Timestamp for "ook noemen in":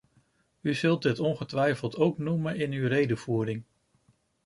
1.95-2.71